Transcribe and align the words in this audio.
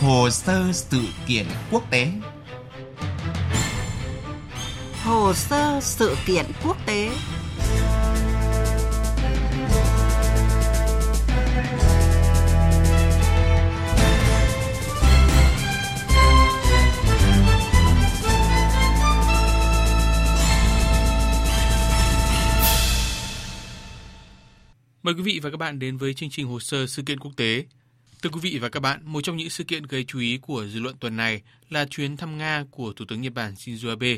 Hồ 0.00 0.30
sơ 0.30 0.72
sự 0.72 1.00
kiện 1.26 1.46
quốc 1.70 1.90
tế 1.90 2.08
Hồ 5.04 5.32
sơ 5.34 5.80
sự 5.82 6.16
kiện 6.26 6.46
quốc 6.64 6.76
tế 6.86 7.10
Mời 25.02 25.14
quý 25.14 25.22
vị 25.22 25.40
và 25.42 25.50
các 25.50 25.56
bạn 25.56 25.78
đến 25.78 25.96
với 25.96 26.14
chương 26.14 26.30
trình 26.30 26.46
hồ 26.46 26.60
sơ 26.60 26.86
sự 26.86 27.02
kiện 27.02 27.20
quốc 27.20 27.32
tế. 27.36 27.64
Thưa 28.22 28.30
quý 28.30 28.40
vị 28.42 28.58
và 28.58 28.68
các 28.68 28.80
bạn, 28.80 29.00
một 29.04 29.20
trong 29.20 29.36
những 29.36 29.50
sự 29.50 29.64
kiện 29.64 29.82
gây 29.82 30.04
chú 30.04 30.18
ý 30.18 30.38
của 30.38 30.66
dư 30.66 30.80
luận 30.80 30.96
tuần 31.00 31.16
này 31.16 31.42
là 31.70 31.84
chuyến 31.84 32.16
thăm 32.16 32.38
Nga 32.38 32.64
của 32.70 32.92
Thủ 32.92 33.04
tướng 33.08 33.20
Nhật 33.20 33.32
Bản 33.34 33.54
Shinzo 33.54 33.88
Abe. 33.88 34.16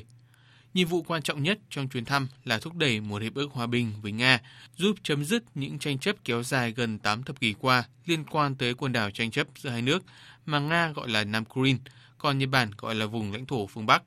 Nhiệm 0.75 0.89
vụ 0.89 1.03
quan 1.03 1.23
trọng 1.23 1.43
nhất 1.43 1.59
trong 1.71 1.89
chuyến 1.89 2.05
thăm 2.05 2.29
là 2.45 2.59
thúc 2.59 2.77
đẩy 2.77 3.01
một 3.01 3.23
hiệp 3.23 3.35
ước 3.35 3.53
hòa 3.53 3.67
bình 3.67 3.93
với 4.03 4.13
Nga, 4.13 4.41
giúp 4.77 4.97
chấm 5.03 5.25
dứt 5.25 5.45
những 5.55 5.79
tranh 5.79 5.99
chấp 5.99 6.17
kéo 6.25 6.43
dài 6.43 6.73
gần 6.73 6.99
8 6.99 7.23
thập 7.23 7.41
kỷ 7.41 7.55
qua 7.59 7.85
liên 8.07 8.25
quan 8.25 8.55
tới 8.55 8.75
quần 8.75 8.93
đảo 8.93 9.11
tranh 9.11 9.31
chấp 9.31 9.47
giữa 9.57 9.71
hai 9.71 9.83
nước 9.83 10.03
mà 10.47 10.59
Nga 10.59 10.89
gọi 10.89 11.09
là 11.09 11.25
Nam 11.25 11.45
Kurin, 11.45 11.79
còn 12.19 12.39
Nhật 12.39 12.49
Bản 12.49 12.71
gọi 12.79 12.95
là 12.95 13.07
vùng 13.07 13.33
lãnh 13.33 13.47
thổ 13.47 13.67
phương 13.67 13.87
Bắc. 13.87 14.03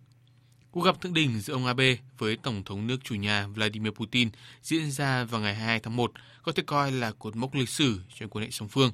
Cuộc 0.72 0.82
gặp 0.82 1.02
thượng 1.02 1.14
đỉnh 1.14 1.40
giữa 1.40 1.54
ông 1.54 1.66
Abe 1.66 1.98
với 2.18 2.38
Tổng 2.38 2.64
thống 2.64 2.88
nước 2.88 2.98
chủ 3.04 3.16
nhà 3.16 3.48
Vladimir 3.48 3.92
Putin 3.92 4.30
diễn 4.62 4.92
ra 4.92 5.24
vào 5.24 5.42
ngày 5.42 5.56
22 5.56 5.80
tháng 5.80 5.96
1 5.96 6.12
có 6.44 6.52
thể 6.52 6.64
coi 6.66 6.92
là 6.92 7.12
cột 7.12 7.36
mốc 7.36 7.56
lịch 7.56 7.70
sử 7.70 8.02
trong 8.16 8.30
quan 8.30 8.46
hệ 8.46 8.52
song 8.52 8.68
phương. 8.68 8.92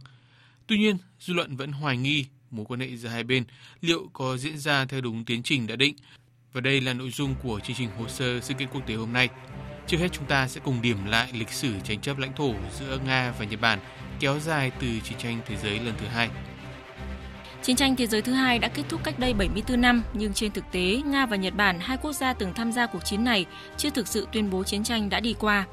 Tuy 0.72 0.78
nhiên, 0.78 0.98
dư 1.20 1.34
luận 1.34 1.56
vẫn 1.56 1.72
hoài 1.72 1.98
nghi 1.98 2.26
mối 2.52 2.66
quan 2.70 2.80
hệ 2.80 2.96
giữa 2.96 3.10
hai 3.10 3.24
bên 3.24 3.44
liệu 3.82 4.10
có 4.14 4.38
diễn 4.38 4.58
ra 4.58 4.86
theo 4.86 5.02
đúng 5.02 5.26
tiến 5.26 5.44
trình 5.44 5.68
đã 5.68 5.76
định. 5.76 5.96
Và 6.54 6.62
đây 6.62 6.82
là 6.82 6.94
nội 6.94 7.12
dung 7.12 7.36
của 7.44 7.60
chương 7.60 7.76
trình 7.76 7.90
hồ 7.98 8.08
sơ 8.08 8.40
sự 8.40 8.54
kiện 8.54 8.68
quốc 8.68 8.82
tế 8.88 8.96
hôm 8.96 9.14
nay. 9.14 9.30
Trước 9.88 9.98
hết 9.98 10.08
chúng 10.12 10.26
ta 10.26 10.48
sẽ 10.48 10.62
cùng 10.64 10.82
điểm 10.82 11.06
lại 11.06 11.30
lịch 11.34 11.50
sử 11.50 11.74
tranh 11.84 12.02
chấp 12.02 12.18
lãnh 12.18 12.34
thổ 12.36 12.54
giữa 12.80 13.00
Nga 13.06 13.34
và 13.40 13.46
Nhật 13.46 13.62
Bản 13.62 13.80
kéo 14.20 14.40
dài 14.40 14.72
từ 14.80 14.88
chiến 15.00 15.18
tranh 15.18 15.40
thế 15.48 15.56
giới 15.64 15.80
lần 15.80 15.94
thứ 15.98 16.06
hai. 16.08 16.30
Chiến 17.64 17.76
tranh 17.76 17.96
thế 17.96 18.08
giới 18.08 18.22
thứ 18.22 18.34
hai 18.34 18.60
đã 18.60 18.68
kết 18.68 18.84
thúc 18.90 19.04
cách 19.04 19.20
đây 19.20 19.34
74 19.34 19.82
năm, 19.82 20.04
nhưng 20.14 20.34
trên 20.34 20.52
thực 20.52 20.66
tế, 20.72 21.02
Nga 21.06 21.26
và 21.26 21.36
Nhật 21.36 21.56
Bản, 21.56 21.80
hai 21.80 21.98
quốc 21.98 22.14
gia 22.14 22.34
từng 22.34 22.54
tham 22.54 22.72
gia 22.72 22.86
cuộc 22.86 23.06
chiến 23.06 23.24
này, 23.24 23.46
chưa 23.78 23.90
thực 23.90 24.08
sự 24.08 24.28
tuyên 24.32 24.50
bố 24.50 24.64
chiến 24.64 24.84
tranh 24.84 25.10
đã 25.10 25.20
đi 25.20 25.36
qua. 25.40 25.66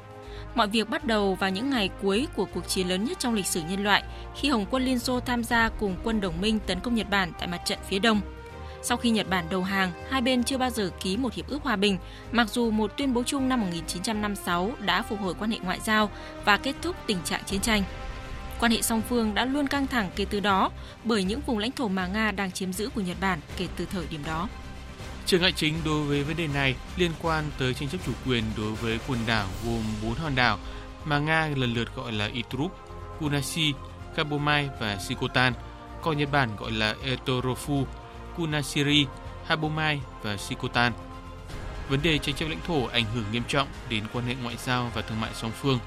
Mọi 0.55 0.67
việc 0.67 0.89
bắt 0.89 1.05
đầu 1.05 1.35
vào 1.35 1.49
những 1.49 1.69
ngày 1.69 1.89
cuối 2.01 2.27
của 2.35 2.45
cuộc 2.45 2.67
chiến 2.67 2.87
lớn 2.87 3.03
nhất 3.03 3.19
trong 3.19 3.33
lịch 3.33 3.45
sử 3.45 3.61
nhân 3.69 3.83
loại, 3.83 4.03
khi 4.35 4.49
Hồng 4.49 4.65
quân 4.71 4.83
Liên 4.83 4.99
Xô 4.99 5.19
tham 5.19 5.43
gia 5.43 5.69
cùng 5.69 5.95
quân 6.03 6.21
đồng 6.21 6.41
minh 6.41 6.59
tấn 6.59 6.79
công 6.79 6.95
Nhật 6.95 7.09
Bản 7.09 7.31
tại 7.39 7.47
mặt 7.47 7.61
trận 7.65 7.79
phía 7.89 7.99
đông. 7.99 8.21
Sau 8.81 8.97
khi 8.97 9.09
Nhật 9.09 9.29
Bản 9.29 9.45
đầu 9.49 9.63
hàng, 9.63 9.91
hai 10.09 10.21
bên 10.21 10.43
chưa 10.43 10.57
bao 10.57 10.69
giờ 10.69 10.91
ký 10.99 11.17
một 11.17 11.33
hiệp 11.33 11.47
ước 11.47 11.63
hòa 11.63 11.75
bình, 11.75 11.97
mặc 12.31 12.49
dù 12.49 12.71
một 12.71 12.91
tuyên 12.97 13.13
bố 13.13 13.23
chung 13.23 13.49
năm 13.49 13.61
1956 13.61 14.71
đã 14.79 15.01
phục 15.01 15.19
hồi 15.19 15.33
quan 15.39 15.51
hệ 15.51 15.57
ngoại 15.59 15.79
giao 15.83 16.09
và 16.45 16.57
kết 16.57 16.75
thúc 16.81 16.95
tình 17.07 17.17
trạng 17.25 17.43
chiến 17.43 17.61
tranh. 17.61 17.83
Quan 18.59 18.71
hệ 18.71 18.81
song 18.81 19.01
phương 19.09 19.33
đã 19.33 19.45
luôn 19.45 19.67
căng 19.67 19.87
thẳng 19.87 20.09
kể 20.15 20.25
từ 20.29 20.39
đó 20.39 20.71
bởi 21.03 21.23
những 21.23 21.41
vùng 21.45 21.57
lãnh 21.57 21.71
thổ 21.71 21.87
mà 21.87 22.07
Nga 22.07 22.31
đang 22.31 22.51
chiếm 22.51 22.73
giữ 22.73 22.89
của 22.95 23.01
Nhật 23.01 23.17
Bản 23.21 23.39
kể 23.57 23.67
từ 23.75 23.85
thời 23.85 24.05
điểm 24.09 24.21
đó. 24.27 24.47
Trở 25.29 25.39
ngại 25.39 25.53
chính 25.55 25.73
đối 25.85 26.03
với 26.03 26.23
vấn 26.23 26.37
đề 26.37 26.47
này 26.47 26.75
liên 26.97 27.11
quan 27.21 27.43
tới 27.57 27.73
tranh 27.73 27.89
chấp 27.89 27.97
chủ 28.05 28.11
quyền 28.25 28.43
đối 28.57 28.71
với 28.71 28.99
quần 29.07 29.19
đảo 29.27 29.47
gồm 29.65 29.83
4 30.03 30.13
hòn 30.13 30.35
đảo 30.35 30.57
mà 31.05 31.19
Nga 31.19 31.49
lần 31.55 31.73
lượt 31.73 31.95
gọi 31.95 32.11
là 32.11 32.25
Itrup, 32.25 32.71
Kunashi, 33.19 33.73
Kabomai 34.15 34.69
và 34.79 34.97
Sikotan, 35.07 35.53
còn 36.01 36.17
Nhật 36.17 36.31
Bản 36.31 36.55
gọi 36.59 36.71
là 36.71 36.95
Etorofu, 37.05 37.85
Kunashiri, 38.37 39.05
Habomai 39.47 40.01
và 40.23 40.37
Sikotan. 40.37 40.93
Vấn 41.89 42.01
đề 42.01 42.17
tranh 42.17 42.35
chấp 42.35 42.45
lãnh 42.49 42.61
thổ 42.67 42.85
ảnh 42.85 43.05
hưởng 43.13 43.25
nghiêm 43.31 43.43
trọng 43.47 43.67
đến 43.89 44.03
quan 44.13 44.25
hệ 44.25 44.35
ngoại 44.43 44.55
giao 44.65 44.91
và 44.95 45.01
thương 45.01 45.21
mại 45.21 45.31
song 45.33 45.51
phương. 45.61 45.79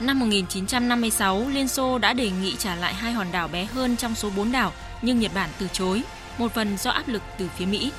Năm 0.00 0.18
1956, 0.18 1.48
Liên 1.48 1.68
Xô 1.68 1.98
đã 1.98 2.12
đề 2.12 2.30
nghị 2.30 2.56
trả 2.56 2.74
lại 2.74 2.94
hai 2.94 3.12
hòn 3.12 3.32
đảo 3.32 3.48
bé 3.48 3.64
hơn 3.64 3.96
trong 3.96 4.14
số 4.14 4.30
4 4.36 4.52
đảo, 4.52 4.72
nhưng 5.02 5.20
Nhật 5.20 5.34
Bản 5.34 5.50
từ 5.58 5.68
chối, 5.72 6.02
một 6.38 6.54
phần 6.54 6.76
do 6.78 6.90
áp 6.90 7.08
lực 7.08 7.22
từ 7.38 7.48
phía 7.56 7.66
Mỹ 7.66 7.92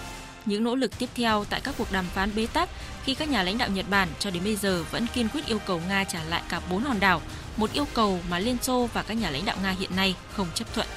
những 0.47 0.63
nỗ 0.63 0.75
lực 0.75 0.97
tiếp 0.97 1.09
theo 1.15 1.45
tại 1.49 1.61
các 1.61 1.75
cuộc 1.77 1.91
đàm 1.91 2.05
phán 2.05 2.35
bế 2.35 2.47
tắc 2.53 2.69
khi 3.03 3.13
các 3.13 3.29
nhà 3.29 3.43
lãnh 3.43 3.57
đạo 3.57 3.69
Nhật 3.69 3.85
Bản 3.89 4.07
cho 4.19 4.29
đến 4.29 4.43
bây 4.43 4.55
giờ 4.55 4.83
vẫn 4.91 5.07
kiên 5.13 5.29
quyết 5.29 5.45
yêu 5.45 5.59
cầu 5.67 5.81
Nga 5.87 6.03
trả 6.03 6.23
lại 6.23 6.41
cả 6.49 6.61
bốn 6.69 6.83
hòn 6.83 6.99
đảo, 6.99 7.21
một 7.57 7.73
yêu 7.73 7.87
cầu 7.93 8.19
mà 8.29 8.39
Liên 8.39 8.57
Xô 8.61 8.89
và 8.93 9.03
các 9.03 9.13
nhà 9.13 9.29
lãnh 9.29 9.45
đạo 9.45 9.57
Nga 9.63 9.75
hiện 9.79 9.95
nay 9.95 10.15
không 10.33 10.47
chấp 10.55 10.73
thuận. 10.73 10.87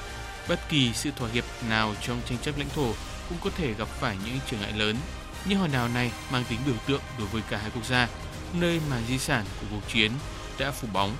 Bất 0.48 0.68
kỳ 0.68 0.90
sự 0.94 1.10
thỏa 1.16 1.28
hiệp 1.28 1.44
nào 1.68 1.94
trong 2.06 2.20
tranh 2.28 2.38
chấp 2.42 2.58
lãnh 2.58 2.68
thổ 2.68 2.92
cũng 3.28 3.38
có 3.44 3.50
thể 3.56 3.74
gặp 3.74 3.88
phải 3.88 4.16
những 4.24 4.38
trở 4.50 4.56
ngại 4.56 4.72
lớn. 4.72 4.96
Những 5.44 5.58
hòn 5.58 5.72
đảo 5.72 5.88
này 5.88 6.10
mang 6.32 6.44
tính 6.48 6.58
biểu 6.66 6.74
tượng 6.86 7.02
đối 7.18 7.26
với 7.26 7.42
cả 7.50 7.58
hai 7.58 7.70
quốc 7.74 7.86
gia, 7.86 8.08
nơi 8.52 8.80
mà 8.90 8.96
di 9.08 9.18
sản 9.18 9.44
của 9.60 9.66
cuộc 9.70 9.92
chiến 9.92 10.12
đã 10.58 10.70
phủ 10.70 10.88
bóng. 10.92 11.16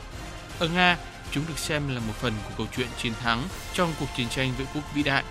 Ở 0.58 0.68
Nga, 0.68 0.96
chúng 1.30 1.44
được 1.48 1.58
xem 1.58 1.94
là 1.94 2.00
một 2.00 2.14
phần 2.20 2.32
của 2.44 2.54
câu 2.58 2.66
chuyện 2.76 2.88
chiến 3.02 3.12
thắng 3.22 3.42
trong 3.74 3.92
cuộc 4.00 4.06
chiến 4.16 4.28
tranh 4.28 4.52
vệ 4.58 4.64
quốc 4.74 4.94
vĩ 4.94 5.02
đại. 5.02 5.24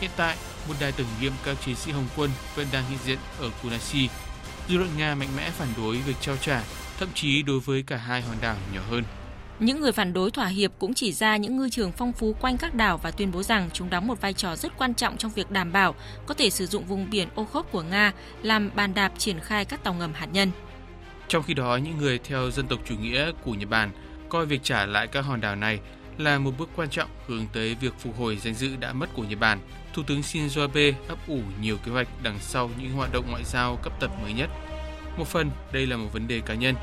Hiện 0.00 0.10
tại, 0.16 0.36
một 0.68 0.74
đài 0.80 0.92
tưởng 0.92 1.06
niệm 1.20 1.32
các 1.44 1.56
chiến 1.64 1.76
sĩ 1.76 1.92
Hồng 1.92 2.06
quân 2.16 2.30
vẫn 2.54 2.66
đang 2.72 2.84
hiện 2.88 2.98
diện 3.04 3.18
ở 3.38 3.50
Kunashi. 3.62 4.08
Dư 4.68 4.78
luận 4.78 4.90
Nga 4.96 5.14
mạnh 5.14 5.28
mẽ 5.36 5.50
phản 5.50 5.68
đối 5.76 5.96
việc 5.96 6.16
trao 6.20 6.36
trả, 6.36 6.62
thậm 6.98 7.08
chí 7.14 7.42
đối 7.42 7.60
với 7.60 7.82
cả 7.82 7.96
hai 7.96 8.22
hòn 8.22 8.36
đảo 8.40 8.56
nhỏ 8.74 8.80
hơn. 8.90 9.04
Những 9.58 9.80
người 9.80 9.92
phản 9.92 10.12
đối 10.12 10.30
thỏa 10.30 10.46
hiệp 10.46 10.72
cũng 10.78 10.94
chỉ 10.94 11.12
ra 11.12 11.36
những 11.36 11.56
ngư 11.56 11.68
trường 11.68 11.92
phong 11.92 12.12
phú 12.12 12.36
quanh 12.40 12.58
các 12.58 12.74
đảo 12.74 12.98
và 12.98 13.10
tuyên 13.10 13.32
bố 13.32 13.42
rằng 13.42 13.70
chúng 13.72 13.90
đóng 13.90 14.06
một 14.06 14.20
vai 14.20 14.32
trò 14.32 14.56
rất 14.56 14.72
quan 14.78 14.94
trọng 14.94 15.16
trong 15.16 15.32
việc 15.32 15.50
đảm 15.50 15.72
bảo 15.72 15.94
có 16.26 16.34
thể 16.34 16.50
sử 16.50 16.66
dụng 16.66 16.84
vùng 16.84 17.10
biển 17.10 17.28
ô 17.34 17.44
khốc 17.44 17.72
của 17.72 17.82
Nga 17.82 18.12
làm 18.42 18.70
bàn 18.74 18.94
đạp 18.94 19.12
triển 19.18 19.40
khai 19.40 19.64
các 19.64 19.84
tàu 19.84 19.94
ngầm 19.94 20.12
hạt 20.12 20.28
nhân. 20.32 20.50
Trong 21.28 21.42
khi 21.42 21.54
đó, 21.54 21.76
những 21.76 21.98
người 21.98 22.18
theo 22.18 22.50
dân 22.50 22.66
tộc 22.66 22.78
chủ 22.88 22.94
nghĩa 22.94 23.32
của 23.44 23.54
Nhật 23.54 23.68
Bản 23.68 23.90
coi 24.28 24.46
việc 24.46 24.60
trả 24.62 24.86
lại 24.86 25.06
các 25.06 25.20
hòn 25.20 25.40
đảo 25.40 25.56
này 25.56 25.80
là 26.20 26.38
một 26.38 26.50
bước 26.58 26.68
quan 26.76 26.90
trọng 26.90 27.08
hướng 27.26 27.46
tới 27.52 27.74
việc 27.74 27.94
phục 27.98 28.18
hồi 28.18 28.36
danh 28.36 28.54
dự 28.54 28.76
đã 28.76 28.92
mất 28.92 29.06
của 29.14 29.22
Nhật 29.22 29.38
Bản. 29.38 29.58
Thủ 29.94 30.02
tướng 30.06 30.20
Shinzo 30.20 30.60
Abe 30.60 30.92
ấp 31.08 31.18
ủ 31.28 31.40
nhiều 31.60 31.76
kế 31.84 31.92
hoạch 31.92 32.08
đằng 32.22 32.38
sau 32.40 32.70
những 32.78 32.92
hoạt 32.92 33.12
động 33.12 33.24
ngoại 33.30 33.44
giao 33.44 33.76
cấp 33.82 33.92
tập 34.00 34.10
mới 34.22 34.32
nhất. 34.32 34.50
Một 35.16 35.28
phần, 35.28 35.50
đây 35.72 35.86
là 35.86 35.96
một 35.96 36.08
vấn 36.12 36.28
đề 36.28 36.40
cá 36.40 36.54
nhân. 36.54 36.74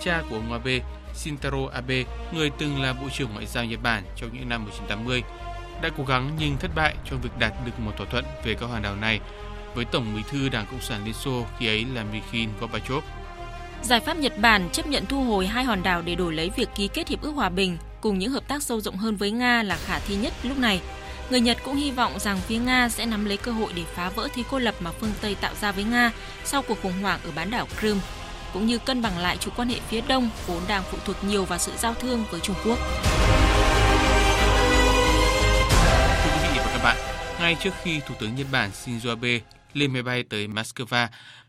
Cha 0.00 0.22
của 0.30 0.36
ông 0.36 0.52
Abe, 0.52 0.78
Shintaro 1.14 1.66
Abe, 1.72 2.04
người 2.34 2.50
từng 2.58 2.82
là 2.82 2.92
Bộ 2.92 3.08
trưởng 3.12 3.32
Ngoại 3.32 3.46
giao 3.46 3.64
Nhật 3.64 3.82
Bản 3.82 4.02
trong 4.16 4.30
những 4.32 4.48
năm 4.48 4.64
1980, 4.64 5.22
đã 5.82 5.90
cố 5.96 6.04
gắng 6.04 6.30
nhưng 6.38 6.56
thất 6.56 6.70
bại 6.74 6.94
trong 7.04 7.20
việc 7.20 7.30
đạt 7.38 7.52
được 7.66 7.80
một 7.80 7.92
thỏa 7.96 8.06
thuận 8.06 8.24
về 8.44 8.54
các 8.54 8.66
hòn 8.66 8.82
đảo 8.82 8.96
này 8.96 9.20
với 9.74 9.84
Tổng 9.84 10.14
bí 10.16 10.22
thư 10.30 10.48
Đảng 10.48 10.66
Cộng 10.70 10.80
sản 10.80 11.04
Liên 11.04 11.14
Xô 11.14 11.44
khi 11.58 11.66
ấy 11.66 11.86
là 11.94 12.04
Mikhail 12.12 12.48
Gorbachev. 12.60 13.04
Giải 13.82 14.00
pháp 14.00 14.16
Nhật 14.16 14.38
Bản 14.38 14.68
chấp 14.72 14.86
nhận 14.86 15.06
thu 15.06 15.24
hồi 15.24 15.46
hai 15.46 15.64
hòn 15.64 15.82
đảo 15.82 16.02
để 16.02 16.14
đổi 16.14 16.34
lấy 16.34 16.50
việc 16.56 16.68
ký 16.74 16.88
kết 16.88 17.08
hiệp 17.08 17.22
ước 17.22 17.32
hòa 17.32 17.48
bình 17.48 17.76
cùng 18.00 18.18
những 18.18 18.30
hợp 18.30 18.48
tác 18.48 18.62
sâu 18.62 18.80
rộng 18.80 18.96
hơn 18.96 19.16
với 19.16 19.30
Nga 19.30 19.62
là 19.62 19.76
khả 19.76 19.98
thi 19.98 20.16
nhất 20.16 20.32
lúc 20.42 20.58
này. 20.58 20.80
Người 21.30 21.40
Nhật 21.40 21.58
cũng 21.64 21.76
hy 21.76 21.90
vọng 21.90 22.18
rằng 22.18 22.38
phía 22.46 22.58
Nga 22.58 22.88
sẽ 22.88 23.06
nắm 23.06 23.24
lấy 23.24 23.36
cơ 23.36 23.52
hội 23.52 23.72
để 23.76 23.82
phá 23.94 24.08
vỡ 24.08 24.28
thế 24.34 24.42
cô 24.50 24.58
lập 24.58 24.74
mà 24.80 24.92
phương 24.92 25.12
Tây 25.20 25.34
tạo 25.34 25.54
ra 25.60 25.72
với 25.72 25.84
Nga 25.84 26.12
sau 26.44 26.62
cuộc 26.62 26.82
khủng 26.82 27.02
hoảng 27.02 27.20
ở 27.24 27.30
bán 27.36 27.50
đảo 27.50 27.66
Crimea, 27.78 28.02
cũng 28.52 28.66
như 28.66 28.78
cân 28.78 29.02
bằng 29.02 29.18
lại 29.18 29.36
chủ 29.36 29.50
quan 29.56 29.68
hệ 29.68 29.80
phía 29.88 30.00
Đông 30.08 30.30
vốn 30.46 30.62
đang 30.68 30.82
phụ 30.90 30.98
thuộc 31.04 31.24
nhiều 31.24 31.44
vào 31.44 31.58
sự 31.58 31.72
giao 31.78 31.94
thương 31.94 32.24
với 32.30 32.40
Trung 32.40 32.56
Quốc. 32.64 32.78
Thưa 36.24 36.30
quý 36.34 36.48
vị 36.52 36.58
và 36.58 36.72
các 36.72 36.82
bạn, 36.84 36.96
ngay 37.40 37.56
trước 37.60 37.74
khi 37.82 38.00
Thủ 38.06 38.14
tướng 38.20 38.34
Nhật 38.34 38.46
Bản 38.52 38.70
Shinzo 38.70 39.08
Abe 39.08 39.40
lên 39.74 39.92
máy 39.92 40.02
bay 40.02 40.24
tới 40.30 40.48
Moscow, 40.48 41.06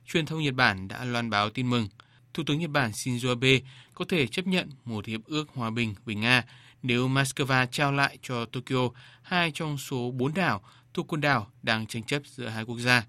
truyền 0.07 0.25
thông 0.25 0.43
Nhật 0.43 0.53
Bản 0.53 0.87
đã 0.87 1.05
loan 1.05 1.29
báo 1.29 1.49
tin 1.49 1.69
mừng– 1.69 1.87
Thủ 2.33 2.43
tướng 2.45 2.59
Nhật 2.59 2.69
Bản 2.69 2.91
Shinzo 2.91 3.29
Abe 3.29 3.59
có 3.93 4.05
thể 4.09 4.27
chấp 4.27 4.47
nhận 4.47 4.69
một 4.85 5.05
hiệp 5.05 5.21
ước 5.25 5.49
hòa 5.53 5.69
bình 5.69 5.95
với 6.05 6.15
Nga 6.15 6.43
nếu 6.83 7.09
Moscow 7.09 7.65
trao 7.65 7.91
lại 7.91 8.17
cho 8.21 8.45
Tokyo 8.45 8.89
hai 9.21 9.51
trong 9.53 9.77
số 9.77 10.11
bốn 10.11 10.33
đảo 10.33 10.61
thuộc 10.93 11.07
quần 11.07 11.21
đảo 11.21 11.51
đang 11.63 11.87
tranh 11.87 12.03
chấp 12.03 12.21
giữa 12.25 12.47
hai 12.47 12.65
quốc 12.65 12.79
gia. 12.79 13.05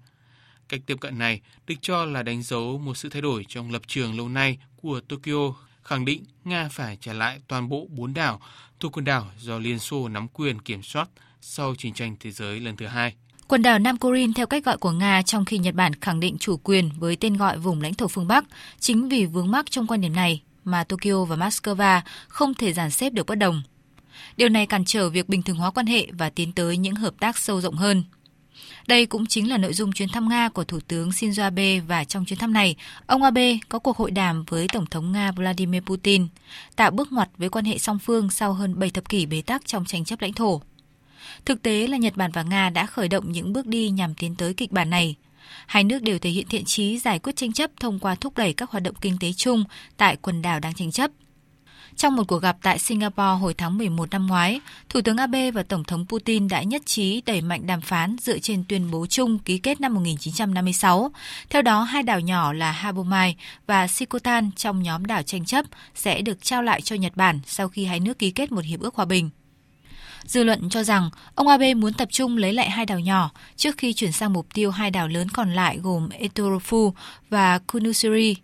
Cách 0.69 0.81
tiếp 0.85 0.97
cận 1.01 1.17
này 1.17 1.41
được 1.67 1.75
cho 1.81 2.05
là 2.05 2.23
đánh 2.23 2.43
dấu 2.43 2.77
một 2.77 2.97
sự 2.97 3.09
thay 3.09 3.21
đổi 3.21 3.45
trong 3.47 3.71
lập 3.71 3.81
trường 3.87 4.17
lâu 4.17 4.29
nay 4.29 4.57
của 4.75 5.01
Tokyo, 5.01 5.53
khẳng 5.83 6.05
định 6.05 6.23
Nga 6.43 6.69
phải 6.71 6.97
trả 7.01 7.13
lại 7.13 7.41
toàn 7.47 7.69
bộ 7.69 7.87
bốn 7.89 8.13
đảo 8.13 8.41
thuộc 8.79 8.97
quần 8.97 9.05
đảo 9.05 9.31
do 9.39 9.59
Liên 9.59 9.79
Xô 9.79 10.07
nắm 10.07 10.27
quyền 10.27 10.61
kiểm 10.61 10.83
soát 10.83 11.09
sau 11.41 11.75
chiến 11.75 11.93
tranh 11.93 12.15
thế 12.19 12.31
giới 12.31 12.59
lần 12.59 12.77
thứ 12.77 12.85
hai. 12.85 13.15
Quần 13.47 13.61
đảo 13.61 13.79
Nam 13.79 13.97
Kurin 13.97 14.33
theo 14.33 14.47
cách 14.47 14.65
gọi 14.65 14.77
của 14.77 14.91
Nga 14.91 15.21
trong 15.21 15.45
khi 15.45 15.57
Nhật 15.57 15.75
Bản 15.75 15.93
khẳng 15.95 16.19
định 16.19 16.37
chủ 16.39 16.57
quyền 16.57 16.89
với 16.99 17.15
tên 17.15 17.37
gọi 17.37 17.57
vùng 17.57 17.81
lãnh 17.81 17.93
thổ 17.93 18.07
phương 18.07 18.27
Bắc. 18.27 18.45
Chính 18.79 19.09
vì 19.09 19.25
vướng 19.25 19.51
mắc 19.51 19.71
trong 19.71 19.87
quan 19.87 20.01
điểm 20.01 20.15
này 20.15 20.41
mà 20.63 20.83
Tokyo 20.83 21.23
và 21.23 21.35
Moscow 21.35 22.01
không 22.27 22.53
thể 22.53 22.73
dàn 22.73 22.91
xếp 22.91 23.09
được 23.09 23.25
bất 23.25 23.35
đồng. 23.35 23.61
Điều 24.37 24.49
này 24.49 24.65
cản 24.65 24.85
trở 24.85 25.09
việc 25.09 25.29
bình 25.29 25.43
thường 25.43 25.57
hóa 25.57 25.71
quan 25.71 25.85
hệ 25.85 26.07
và 26.11 26.29
tiến 26.29 26.51
tới 26.51 26.77
những 26.77 26.95
hợp 26.95 27.13
tác 27.19 27.37
sâu 27.37 27.61
rộng 27.61 27.75
hơn. 27.75 28.03
Đây 28.87 29.05
cũng 29.05 29.25
chính 29.25 29.49
là 29.49 29.57
nội 29.57 29.73
dung 29.73 29.91
chuyến 29.91 30.09
thăm 30.09 30.29
Nga 30.29 30.49
của 30.49 30.63
Thủ 30.63 30.79
tướng 30.87 31.09
Shinzo 31.09 31.43
Abe 31.43 31.79
và 31.79 32.03
trong 32.03 32.25
chuyến 32.25 32.39
thăm 32.39 32.53
này, 32.53 32.75
ông 33.07 33.23
Abe 33.23 33.57
có 33.69 33.79
cuộc 33.79 33.97
hội 33.97 34.11
đàm 34.11 34.43
với 34.47 34.67
Tổng 34.73 34.85
thống 34.85 35.11
Nga 35.11 35.31
Vladimir 35.31 35.81
Putin, 35.81 36.27
tạo 36.75 36.91
bước 36.91 37.11
ngoặt 37.11 37.29
với 37.37 37.49
quan 37.49 37.65
hệ 37.65 37.77
song 37.77 37.99
phương 37.99 38.29
sau 38.29 38.53
hơn 38.53 38.79
7 38.79 38.89
thập 38.89 39.09
kỷ 39.09 39.25
bế 39.25 39.41
tắc 39.41 39.65
trong 39.65 39.85
tranh 39.85 40.05
chấp 40.05 40.21
lãnh 40.21 40.33
thổ. 40.33 40.61
Thực 41.45 41.61
tế 41.61 41.87
là 41.87 41.97
Nhật 41.97 42.17
Bản 42.17 42.31
và 42.31 42.43
Nga 42.43 42.69
đã 42.69 42.85
khởi 42.85 43.07
động 43.07 43.31
những 43.31 43.53
bước 43.53 43.67
đi 43.67 43.89
nhằm 43.89 44.13
tiến 44.15 44.35
tới 44.35 44.53
kịch 44.53 44.71
bản 44.71 44.89
này. 44.89 45.15
Hai 45.67 45.83
nước 45.83 46.01
đều 46.01 46.19
thể 46.19 46.29
hiện 46.29 46.47
thiện 46.49 46.65
chí 46.65 46.97
giải 46.97 47.19
quyết 47.19 47.35
tranh 47.35 47.53
chấp 47.53 47.71
thông 47.79 47.99
qua 47.99 48.15
thúc 48.15 48.37
đẩy 48.37 48.53
các 48.53 48.71
hoạt 48.71 48.83
động 48.83 48.95
kinh 49.01 49.17
tế 49.19 49.33
chung 49.33 49.63
tại 49.97 50.15
quần 50.15 50.41
đảo 50.41 50.59
đang 50.59 50.73
tranh 50.73 50.91
chấp. 50.91 51.11
Trong 51.95 52.15
một 52.15 52.23
cuộc 52.27 52.41
gặp 52.41 52.57
tại 52.61 52.79
Singapore 52.79 53.39
hồi 53.41 53.53
tháng 53.53 53.77
11 53.77 54.09
năm 54.11 54.27
ngoái, 54.27 54.61
Thủ 54.89 55.01
tướng 55.01 55.17
Abe 55.17 55.51
và 55.51 55.63
Tổng 55.63 55.83
thống 55.83 56.05
Putin 56.09 56.47
đã 56.47 56.63
nhất 56.63 56.81
trí 56.85 57.21
đẩy 57.25 57.41
mạnh 57.41 57.67
đàm 57.67 57.81
phán 57.81 58.15
dựa 58.21 58.39
trên 58.39 58.63
tuyên 58.69 58.91
bố 58.91 59.05
chung 59.05 59.39
ký 59.39 59.57
kết 59.57 59.81
năm 59.81 59.93
1956. 59.93 61.11
Theo 61.49 61.61
đó, 61.61 61.81
hai 61.81 62.03
đảo 62.03 62.19
nhỏ 62.19 62.53
là 62.53 62.71
Habomai 62.71 63.35
và 63.67 63.87
Sikotan 63.87 64.51
trong 64.55 64.83
nhóm 64.83 65.05
đảo 65.05 65.23
tranh 65.23 65.45
chấp 65.45 65.65
sẽ 65.95 66.21
được 66.21 66.43
trao 66.43 66.63
lại 66.63 66.81
cho 66.81 66.95
Nhật 66.95 67.15
Bản 67.15 67.39
sau 67.45 67.69
khi 67.69 67.85
hai 67.85 67.99
nước 67.99 68.19
ký 68.19 68.31
kết 68.31 68.51
một 68.51 68.65
hiệp 68.65 68.79
ước 68.79 68.95
hòa 68.95 69.05
bình. 69.05 69.29
Dư 70.25 70.43
luận 70.43 70.69
cho 70.69 70.83
rằng 70.83 71.09
ông 71.35 71.47
Abe 71.47 71.73
muốn 71.73 71.93
tập 71.93 72.07
trung 72.11 72.37
lấy 72.37 72.53
lại 72.53 72.69
hai 72.69 72.85
đảo 72.85 72.99
nhỏ 72.99 73.31
trước 73.55 73.77
khi 73.77 73.93
chuyển 73.93 74.11
sang 74.11 74.33
mục 74.33 74.47
tiêu 74.53 74.71
hai 74.71 74.91
đảo 74.91 75.07
lớn 75.07 75.29
còn 75.29 75.53
lại 75.53 75.77
gồm 75.77 76.09
Etorofu 76.09 76.91
và 77.29 77.59
Kunusuri 77.59 78.35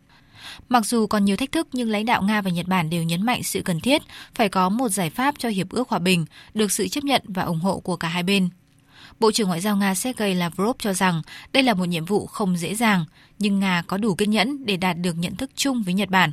Mặc 0.69 0.85
dù 0.85 1.07
còn 1.07 1.25
nhiều 1.25 1.35
thách 1.35 1.51
thức 1.51 1.67
nhưng 1.73 1.89
lãnh 1.89 2.05
đạo 2.05 2.21
Nga 2.21 2.41
và 2.41 2.51
Nhật 2.51 2.67
Bản 2.67 2.89
đều 2.89 3.03
nhấn 3.03 3.21
mạnh 3.21 3.43
sự 3.43 3.61
cần 3.61 3.79
thiết 3.79 4.01
phải 4.35 4.49
có 4.49 4.69
một 4.69 4.89
giải 4.89 5.09
pháp 5.09 5.35
cho 5.37 5.49
hiệp 5.49 5.69
ước 5.69 5.89
hòa 5.89 5.99
bình 5.99 6.25
được 6.53 6.71
sự 6.71 6.87
chấp 6.87 7.03
nhận 7.03 7.21
và 7.27 7.43
ủng 7.43 7.59
hộ 7.59 7.79
của 7.79 7.95
cả 7.95 8.07
hai 8.07 8.23
bên. 8.23 8.49
Bộ 9.19 9.31
trưởng 9.31 9.47
Ngoại 9.47 9.61
giao 9.61 9.77
Nga 9.77 9.95
Sergei 9.95 10.35
Lavrov 10.35 10.75
cho 10.79 10.93
rằng 10.93 11.21
đây 11.53 11.63
là 11.63 11.73
một 11.73 11.85
nhiệm 11.85 12.05
vụ 12.05 12.25
không 12.25 12.57
dễ 12.57 12.75
dàng, 12.75 13.05
nhưng 13.39 13.59
Nga 13.59 13.83
có 13.87 13.97
đủ 13.97 14.15
kiên 14.15 14.31
nhẫn 14.31 14.65
để 14.65 14.77
đạt 14.77 14.97
được 14.97 15.13
nhận 15.17 15.35
thức 15.35 15.51
chung 15.55 15.83
với 15.83 15.93
Nhật 15.93 16.09
Bản. 16.09 16.31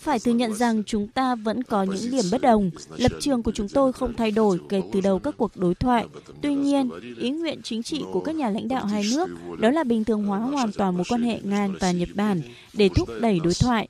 Phải 0.00 0.18
thừa 0.18 0.32
nhận 0.32 0.54
rằng 0.54 0.84
chúng 0.84 1.08
ta 1.08 1.34
vẫn 1.34 1.62
có 1.62 1.82
những 1.82 2.10
điểm 2.10 2.24
bất 2.32 2.40
đồng. 2.40 2.70
Lập 2.96 3.12
trường 3.20 3.42
của 3.42 3.52
chúng 3.52 3.68
tôi 3.68 3.92
không 3.92 4.14
thay 4.16 4.30
đổi 4.30 4.60
kể 4.68 4.82
từ 4.92 5.00
đầu 5.00 5.18
các 5.18 5.34
cuộc 5.36 5.56
đối 5.56 5.74
thoại. 5.74 6.06
Tuy 6.42 6.54
nhiên, 6.54 6.90
ý 7.18 7.30
nguyện 7.30 7.60
chính 7.62 7.82
trị 7.82 8.02
của 8.12 8.20
các 8.20 8.34
nhà 8.34 8.50
lãnh 8.50 8.68
đạo 8.68 8.86
hai 8.86 9.02
nước 9.10 9.28
đó 9.58 9.70
là 9.70 9.84
bình 9.84 10.04
thường 10.04 10.24
hóa 10.24 10.38
hoàn 10.38 10.72
toàn 10.72 10.96
mối 10.96 11.04
quan 11.08 11.22
hệ 11.22 11.40
Nga 11.42 11.68
và 11.80 11.92
Nhật 11.92 12.08
Bản 12.14 12.42
để 12.72 12.88
thúc 12.88 13.08
đẩy 13.20 13.40
đối 13.40 13.54
thoại. 13.54 13.88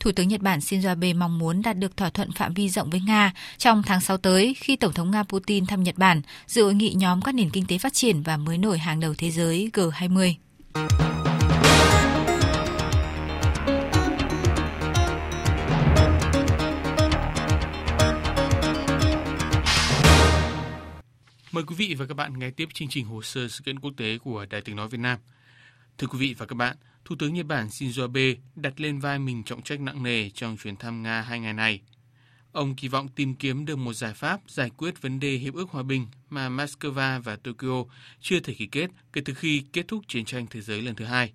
Thủ 0.00 0.12
tướng 0.12 0.28
Nhật 0.28 0.40
Bản 0.40 0.58
Shinzo 0.58 0.88
Abe 0.88 1.12
mong 1.12 1.38
muốn 1.38 1.62
đạt 1.62 1.78
được 1.78 1.96
thỏa 1.96 2.10
thuận 2.10 2.32
phạm 2.32 2.54
vi 2.54 2.68
rộng 2.68 2.90
với 2.90 3.00
Nga 3.06 3.32
trong 3.58 3.82
tháng 3.82 4.00
6 4.00 4.16
tới 4.16 4.54
khi 4.54 4.76
Tổng 4.76 4.92
thống 4.92 5.10
Nga 5.10 5.22
Putin 5.22 5.66
thăm 5.66 5.82
Nhật 5.82 5.98
Bản 5.98 6.22
dự 6.46 6.62
hội 6.62 6.74
nghị 6.74 6.94
nhóm 6.94 7.22
các 7.22 7.34
nền 7.34 7.50
kinh 7.50 7.66
tế 7.66 7.78
phát 7.78 7.92
triển 7.92 8.22
và 8.22 8.36
mới 8.36 8.58
nổi 8.58 8.78
hàng 8.78 9.00
đầu 9.00 9.14
thế 9.18 9.30
giới 9.30 9.70
G20. 9.72 10.34
Mời 21.56 21.64
quý 21.64 21.74
vị 21.74 21.94
và 21.98 22.06
các 22.06 22.14
bạn 22.14 22.38
nghe 22.38 22.50
tiếp 22.50 22.68
chương 22.74 22.88
trình 22.88 23.04
hồ 23.04 23.22
sơ 23.22 23.48
sự 23.48 23.62
kiện 23.64 23.78
quốc 23.78 23.92
tế 23.96 24.18
của 24.18 24.46
Đài 24.50 24.60
tiếng 24.60 24.76
nói 24.76 24.88
Việt 24.88 25.00
Nam. 25.00 25.18
Thưa 25.98 26.06
quý 26.06 26.18
vị 26.18 26.34
và 26.38 26.46
các 26.46 26.54
bạn, 26.54 26.76
Thủ 27.04 27.16
tướng 27.18 27.34
Nhật 27.34 27.46
Bản 27.46 27.68
Shinzo 27.68 28.02
Abe 28.02 28.34
đặt 28.56 28.80
lên 28.80 28.98
vai 28.98 29.18
mình 29.18 29.44
trọng 29.44 29.62
trách 29.62 29.80
nặng 29.80 30.02
nề 30.02 30.30
trong 30.30 30.56
chuyến 30.56 30.76
thăm 30.76 31.02
Nga 31.02 31.20
hai 31.20 31.40
ngày 31.40 31.52
này. 31.52 31.80
Ông 32.52 32.74
kỳ 32.74 32.88
vọng 32.88 33.08
tìm 33.08 33.34
kiếm 33.34 33.64
được 33.64 33.76
một 33.76 33.92
giải 33.92 34.14
pháp 34.14 34.40
giải 34.48 34.70
quyết 34.76 35.02
vấn 35.02 35.20
đề 35.20 35.36
hiệp 35.36 35.54
ước 35.54 35.70
hòa 35.70 35.82
bình 35.82 36.06
mà 36.30 36.48
Moscow 36.48 37.20
và 37.20 37.36
Tokyo 37.36 37.84
chưa 38.20 38.40
thể 38.40 38.54
ký 38.54 38.66
kết 38.66 38.90
kể 39.12 39.20
từ 39.24 39.34
khi 39.34 39.64
kết 39.72 39.88
thúc 39.88 40.04
chiến 40.08 40.24
tranh 40.24 40.46
thế 40.50 40.60
giới 40.60 40.82
lần 40.82 40.94
thứ 40.94 41.04
hai. 41.04 41.32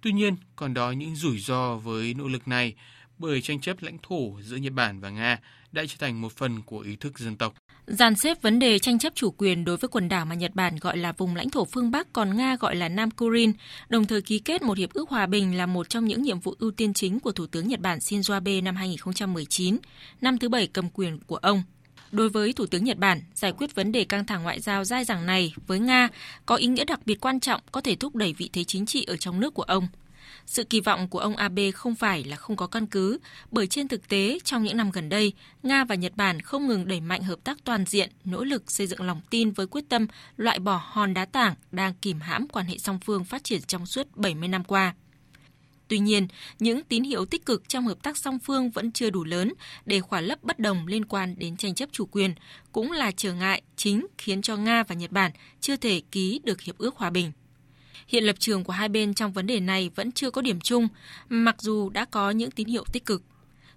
Tuy 0.00 0.12
nhiên, 0.12 0.36
còn 0.56 0.74
đó 0.74 0.90
những 0.90 1.16
rủi 1.16 1.38
ro 1.38 1.76
với 1.76 2.14
nỗ 2.14 2.28
lực 2.28 2.48
này 2.48 2.74
bởi 3.18 3.42
tranh 3.42 3.60
chấp 3.60 3.82
lãnh 3.82 3.98
thổ 4.02 4.40
giữa 4.42 4.56
Nhật 4.56 4.72
Bản 4.72 5.00
và 5.00 5.10
Nga 5.10 5.38
đã 5.72 5.84
trở 5.88 5.96
thành 5.98 6.20
một 6.20 6.32
phần 6.32 6.62
của 6.62 6.78
ý 6.78 6.96
thức 6.96 7.18
dân 7.18 7.36
tộc. 7.36 7.54
Dàn 7.90 8.16
xếp 8.16 8.42
vấn 8.42 8.58
đề 8.58 8.78
tranh 8.78 8.98
chấp 8.98 9.14
chủ 9.14 9.30
quyền 9.30 9.64
đối 9.64 9.76
với 9.76 9.88
quần 9.88 10.08
đảo 10.08 10.24
mà 10.24 10.34
Nhật 10.34 10.54
Bản 10.54 10.76
gọi 10.76 10.96
là 10.96 11.12
vùng 11.12 11.36
lãnh 11.36 11.50
thổ 11.50 11.64
phương 11.64 11.90
Bắc 11.90 12.12
còn 12.12 12.36
Nga 12.36 12.56
gọi 12.56 12.76
là 12.76 12.88
Nam 12.88 13.10
Kurin, 13.10 13.52
đồng 13.88 14.04
thời 14.04 14.22
ký 14.22 14.38
kết 14.38 14.62
một 14.62 14.78
hiệp 14.78 14.92
ước 14.92 15.08
hòa 15.08 15.26
bình 15.26 15.56
là 15.56 15.66
một 15.66 15.88
trong 15.88 16.04
những 16.04 16.22
nhiệm 16.22 16.40
vụ 16.40 16.54
ưu 16.58 16.70
tiên 16.70 16.94
chính 16.94 17.20
của 17.20 17.32
Thủ 17.32 17.46
tướng 17.46 17.68
Nhật 17.68 17.80
Bản 17.80 17.98
Shinzo 17.98 18.32
Abe 18.32 18.60
năm 18.60 18.76
2019, 18.76 19.78
năm 20.20 20.38
thứ 20.38 20.48
bảy 20.48 20.66
cầm 20.66 20.88
quyền 20.88 21.18
của 21.26 21.36
ông. 21.36 21.62
Đối 22.12 22.28
với 22.28 22.52
Thủ 22.52 22.66
tướng 22.66 22.84
Nhật 22.84 22.98
Bản, 22.98 23.20
giải 23.34 23.52
quyết 23.52 23.74
vấn 23.74 23.92
đề 23.92 24.04
căng 24.04 24.26
thẳng 24.26 24.42
ngoại 24.42 24.60
giao 24.60 24.84
dai 24.84 25.04
dẳng 25.04 25.26
này 25.26 25.54
với 25.66 25.80
Nga 25.80 26.08
có 26.46 26.56
ý 26.56 26.66
nghĩa 26.66 26.84
đặc 26.84 27.00
biệt 27.06 27.20
quan 27.20 27.40
trọng 27.40 27.60
có 27.72 27.80
thể 27.80 27.96
thúc 27.96 28.16
đẩy 28.16 28.34
vị 28.38 28.50
thế 28.52 28.64
chính 28.64 28.86
trị 28.86 29.04
ở 29.04 29.16
trong 29.16 29.40
nước 29.40 29.54
của 29.54 29.62
ông– 29.62 29.88
sự 30.46 30.64
kỳ 30.64 30.80
vọng 30.80 31.08
của 31.08 31.18
ông 31.18 31.36
Abe 31.36 31.70
không 31.70 31.94
phải 31.94 32.24
là 32.24 32.36
không 32.36 32.56
có 32.56 32.66
căn 32.66 32.86
cứ, 32.86 33.18
bởi 33.50 33.66
trên 33.66 33.88
thực 33.88 34.08
tế 34.08 34.38
trong 34.44 34.62
những 34.62 34.76
năm 34.76 34.90
gần 34.90 35.08
đây, 35.08 35.32
Nga 35.62 35.84
và 35.84 35.94
Nhật 35.94 36.16
Bản 36.16 36.40
không 36.40 36.66
ngừng 36.66 36.88
đẩy 36.88 37.00
mạnh 37.00 37.22
hợp 37.22 37.38
tác 37.44 37.58
toàn 37.64 37.84
diện, 37.86 38.10
nỗ 38.24 38.44
lực 38.44 38.70
xây 38.70 38.86
dựng 38.86 39.02
lòng 39.02 39.20
tin 39.30 39.50
với 39.50 39.66
quyết 39.66 39.84
tâm 39.88 40.06
loại 40.36 40.58
bỏ 40.58 40.82
hòn 40.84 41.14
đá 41.14 41.24
tảng 41.24 41.54
đang 41.72 41.94
kìm 41.94 42.20
hãm 42.20 42.48
quan 42.48 42.66
hệ 42.66 42.78
song 42.78 42.98
phương 43.04 43.24
phát 43.24 43.44
triển 43.44 43.62
trong 43.62 43.86
suốt 43.86 44.16
70 44.16 44.48
năm 44.48 44.64
qua. 44.64 44.94
Tuy 45.90 45.98
nhiên, 45.98 46.28
những 46.58 46.82
tín 46.84 47.02
hiệu 47.02 47.24
tích 47.24 47.46
cực 47.46 47.68
trong 47.68 47.86
hợp 47.86 48.02
tác 48.02 48.16
song 48.16 48.38
phương 48.38 48.70
vẫn 48.70 48.92
chưa 48.92 49.10
đủ 49.10 49.24
lớn 49.24 49.52
để 49.86 50.00
khỏa 50.00 50.20
lấp 50.20 50.44
bất 50.44 50.58
đồng 50.58 50.86
liên 50.86 51.04
quan 51.04 51.34
đến 51.38 51.56
tranh 51.56 51.74
chấp 51.74 51.88
chủ 51.92 52.06
quyền, 52.06 52.34
cũng 52.72 52.92
là 52.92 53.10
trở 53.16 53.34
ngại 53.34 53.62
chính 53.76 54.06
khiến 54.18 54.42
cho 54.42 54.56
Nga 54.56 54.82
và 54.82 54.94
Nhật 54.94 55.12
Bản 55.12 55.32
chưa 55.60 55.76
thể 55.76 56.02
ký 56.10 56.40
được 56.44 56.60
hiệp 56.60 56.78
ước 56.78 56.96
hòa 56.96 57.10
bình. 57.10 57.32
Hiện 58.10 58.24
lập 58.24 58.36
trường 58.38 58.64
của 58.64 58.72
hai 58.72 58.88
bên 58.88 59.14
trong 59.14 59.32
vấn 59.32 59.46
đề 59.46 59.60
này 59.60 59.90
vẫn 59.94 60.12
chưa 60.12 60.30
có 60.30 60.42
điểm 60.42 60.60
chung, 60.60 60.88
mặc 61.28 61.56
dù 61.58 61.90
đã 61.90 62.04
có 62.04 62.30
những 62.30 62.50
tín 62.50 62.68
hiệu 62.68 62.84
tích 62.92 63.06
cực. 63.06 63.22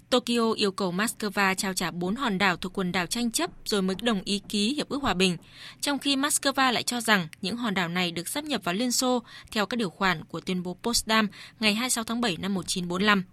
Tokyo 0.10 0.54
yêu 0.56 0.72
cầu 0.72 0.92
Moscow 0.92 1.56
trao 1.56 1.74
trả 1.74 1.92
bốn 1.92 2.16
hòn 2.16 2.38
đảo 2.38 2.58
thuộc 2.58 2.78
quần 2.78 2.92
đảo 2.92 3.06
tranh 3.06 3.32
chấp 3.32 3.52
rồi 3.66 3.82
mới 3.82 3.96
đồng 4.02 4.22
ý 4.26 4.42
ký 4.50 4.74
hiệp 4.74 4.90
ước 4.90 5.02
hòa 5.02 5.14
bình, 5.14 5.38
trong 5.82 6.00
khi 6.00 6.16
Moscow 6.16 6.72
lại 6.72 6.84
cho 6.84 7.02
rằng 7.02 7.28
những 7.42 7.58
hòn 7.58 7.74
đảo 7.74 7.90
này 7.90 8.12
được 8.12 8.28
sắp 8.28 8.44
nhập 8.44 8.62
vào 8.64 8.76
Liên 8.76 8.92
Xô 8.92 9.24
theo 9.52 9.66
các 9.66 9.78
điều 9.78 9.90
khoản 9.90 10.24
của 10.24 10.42
tuyên 10.42 10.64
bố 10.64 10.78
Potsdam 10.84 11.28
ngày 11.60 11.74
26 11.74 12.04
tháng 12.04 12.22
7 12.22 12.38
năm 12.38 12.54
1945. 12.54 13.24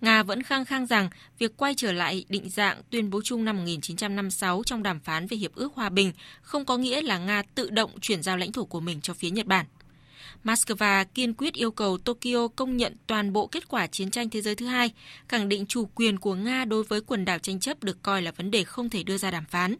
Nga 0.00 0.22
vẫn 0.22 0.42
khăng 0.42 0.64
khăng 0.64 0.86
rằng 0.86 1.10
việc 1.38 1.56
quay 1.56 1.74
trở 1.76 1.92
lại 1.92 2.24
định 2.28 2.48
dạng 2.48 2.80
tuyên 2.90 3.10
bố 3.10 3.20
chung 3.24 3.44
năm 3.44 3.56
1956 3.56 4.62
trong 4.66 4.82
đàm 4.82 5.00
phán 5.00 5.26
về 5.26 5.36
hiệp 5.36 5.54
ước 5.54 5.74
hòa 5.74 5.88
bình 5.88 6.12
không 6.42 6.64
có 6.64 6.76
nghĩa 6.76 7.02
là 7.02 7.18
Nga 7.18 7.42
tự 7.42 7.70
động 7.70 7.90
chuyển 8.00 8.22
giao 8.22 8.36
lãnh 8.36 8.52
thổ 8.52 8.64
của 8.64 8.80
mình 8.80 9.00
cho 9.00 9.14
phía 9.14 9.30
Nhật 9.30 9.46
Bản. 9.46 9.66
Moscow 10.44 11.04
kiên 11.14 11.34
quyết 11.34 11.54
yêu 11.54 11.70
cầu 11.70 11.98
Tokyo 11.98 12.48
công 12.48 12.76
nhận 12.76 12.96
toàn 13.06 13.32
bộ 13.32 13.46
kết 13.46 13.68
quả 13.68 13.86
chiến 13.86 14.10
tranh 14.10 14.30
thế 14.30 14.40
giới 14.40 14.54
thứ 14.54 14.66
hai, 14.66 14.90
khẳng 15.28 15.48
định 15.48 15.66
chủ 15.66 15.88
quyền 15.94 16.18
của 16.18 16.34
Nga 16.34 16.64
đối 16.64 16.82
với 16.82 17.00
quần 17.00 17.24
đảo 17.24 17.38
tranh 17.38 17.60
chấp 17.60 17.82
được 17.82 18.02
coi 18.02 18.22
là 18.22 18.32
vấn 18.36 18.50
đề 18.50 18.64
không 18.64 18.90
thể 18.90 19.02
đưa 19.02 19.18
ra 19.18 19.30
đàm 19.30 19.44
phán. 19.44 19.76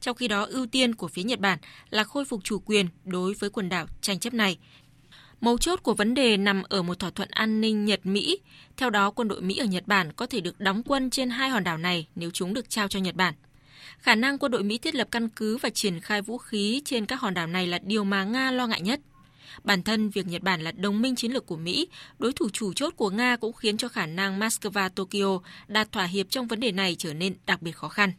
Trong 0.00 0.16
khi 0.16 0.28
đó, 0.28 0.46
ưu 0.50 0.66
tiên 0.66 0.94
của 0.94 1.08
phía 1.08 1.22
Nhật 1.22 1.40
Bản 1.40 1.58
là 1.90 2.04
khôi 2.04 2.24
phục 2.24 2.44
chủ 2.44 2.58
quyền 2.58 2.86
đối 3.04 3.34
với 3.34 3.50
quần 3.50 3.68
đảo 3.68 3.86
tranh 4.00 4.18
chấp 4.18 4.34
này. 4.34 4.58
Mấu 5.40 5.58
chốt 5.58 5.82
của 5.82 5.94
vấn 5.94 6.14
đề 6.14 6.36
nằm 6.36 6.62
ở 6.62 6.82
một 6.82 6.98
thỏa 6.98 7.10
thuận 7.10 7.28
an 7.30 7.60
ninh 7.60 7.84
Nhật-Mỹ. 7.84 8.38
Theo 8.76 8.90
đó, 8.90 9.10
quân 9.10 9.28
đội 9.28 9.40
Mỹ 9.40 9.56
ở 9.56 9.64
Nhật 9.64 9.86
Bản 9.86 10.12
có 10.12 10.26
thể 10.26 10.40
được 10.40 10.60
đóng 10.60 10.82
quân 10.82 11.10
trên 11.10 11.30
hai 11.30 11.50
hòn 11.50 11.64
đảo 11.64 11.78
này 11.78 12.06
nếu 12.14 12.30
chúng 12.30 12.54
được 12.54 12.70
trao 12.70 12.88
cho 12.88 12.98
Nhật 12.98 13.14
Bản. 13.14 13.34
Khả 13.98 14.14
năng 14.14 14.38
quân 14.38 14.52
đội 14.52 14.62
Mỹ 14.62 14.78
thiết 14.78 14.94
lập 14.94 15.08
căn 15.10 15.28
cứ 15.28 15.56
và 15.56 15.70
triển 15.70 16.00
khai 16.00 16.22
vũ 16.22 16.38
khí 16.38 16.82
trên 16.84 17.06
các 17.06 17.20
hòn 17.20 17.34
đảo 17.34 17.46
này 17.46 17.66
là 17.66 17.78
điều 17.78 18.04
mà 18.04 18.24
Nga 18.24 18.50
lo 18.50 18.66
ngại 18.66 18.80
nhất. 18.80 19.00
Bản 19.64 19.82
thân 19.82 20.10
việc 20.10 20.26
Nhật 20.26 20.42
Bản 20.42 20.60
là 20.60 20.72
đồng 20.72 21.02
minh 21.02 21.16
chiến 21.16 21.32
lược 21.32 21.46
của 21.46 21.56
Mỹ, 21.56 21.88
đối 22.18 22.32
thủ 22.32 22.48
chủ 22.52 22.72
chốt 22.72 22.94
của 22.96 23.10
Nga 23.10 23.36
cũng 23.36 23.52
khiến 23.52 23.76
cho 23.76 23.88
khả 23.88 24.06
năng 24.06 24.40
Moscow 24.40 24.88
Tokyo 24.88 25.40
đạt 25.68 25.92
thỏa 25.92 26.04
hiệp 26.04 26.26
trong 26.30 26.46
vấn 26.46 26.60
đề 26.60 26.72
này 26.72 26.96
trở 26.98 27.14
nên 27.14 27.34
đặc 27.46 27.62
biệt 27.62 27.72
khó 27.72 27.88
khăn. 27.88 28.12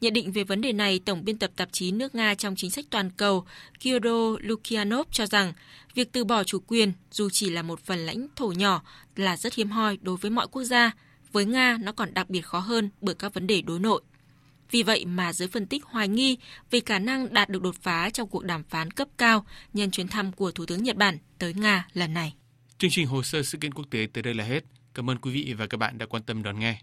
Nhận 0.00 0.12
định 0.12 0.32
về 0.32 0.44
vấn 0.44 0.60
đề 0.60 0.72
này, 0.72 1.00
Tổng 1.04 1.24
biên 1.24 1.38
tập 1.38 1.50
tạp 1.56 1.68
chí 1.72 1.90
nước 1.90 2.14
Nga 2.14 2.34
trong 2.34 2.56
chính 2.56 2.70
sách 2.70 2.84
toàn 2.90 3.10
cầu 3.10 3.44
Kyodor 3.80 4.40
Lukyanov 4.40 5.06
cho 5.12 5.26
rằng 5.26 5.52
việc 5.94 6.12
từ 6.12 6.24
bỏ 6.24 6.44
chủ 6.44 6.58
quyền 6.66 6.92
dù 7.10 7.30
chỉ 7.30 7.50
là 7.50 7.62
một 7.62 7.80
phần 7.80 7.98
lãnh 7.98 8.26
thổ 8.36 8.52
nhỏ 8.52 8.82
là 9.16 9.36
rất 9.36 9.54
hiếm 9.54 9.70
hoi 9.70 9.98
đối 10.02 10.16
với 10.16 10.30
mọi 10.30 10.46
quốc 10.50 10.64
gia. 10.64 10.92
Với 11.32 11.44
Nga, 11.44 11.78
nó 11.80 11.92
còn 11.92 12.14
đặc 12.14 12.30
biệt 12.30 12.40
khó 12.40 12.58
hơn 12.58 12.90
bởi 13.00 13.14
các 13.14 13.34
vấn 13.34 13.46
đề 13.46 13.62
đối 13.62 13.78
nội. 13.78 14.02
Vì 14.70 14.82
vậy 14.82 15.04
mà 15.04 15.32
giới 15.32 15.48
phân 15.48 15.66
tích 15.66 15.84
hoài 15.84 16.08
nghi 16.08 16.38
về 16.70 16.80
khả 16.86 16.98
năng 16.98 17.34
đạt 17.34 17.48
được 17.48 17.62
đột 17.62 17.74
phá 17.82 18.10
trong 18.10 18.28
cuộc 18.28 18.44
đàm 18.44 18.64
phán 18.64 18.90
cấp 18.90 19.08
cao 19.18 19.46
nhân 19.72 19.90
chuyến 19.90 20.08
thăm 20.08 20.32
của 20.32 20.50
Thủ 20.50 20.66
tướng 20.66 20.82
Nhật 20.82 20.96
Bản 20.96 21.18
tới 21.38 21.54
Nga 21.54 21.86
lần 21.92 22.14
này. 22.14 22.34
Chương 22.78 22.90
trình 22.90 23.06
hồ 23.06 23.22
sơ 23.22 23.42
sự 23.42 23.58
kiện 23.58 23.74
quốc 23.74 23.84
tế 23.90 24.06
tới 24.12 24.22
đây 24.22 24.34
là 24.34 24.44
hết. 24.44 24.64
Cảm 24.94 25.10
ơn 25.10 25.18
quý 25.18 25.30
vị 25.30 25.54
và 25.58 25.66
các 25.66 25.78
bạn 25.78 25.98
đã 25.98 26.06
quan 26.06 26.22
tâm 26.22 26.42
đón 26.42 26.58
nghe. 26.58 26.78